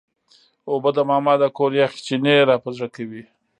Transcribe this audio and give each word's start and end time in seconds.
اوبه 0.69 0.89
د 0.97 0.99
ماما 1.09 1.33
د 1.41 1.43
کور 1.57 1.71
یخ 1.81 1.91
چینې 2.05 2.35
راپه 2.49 2.69
زړه 2.75 2.87
کوي. 2.95 3.23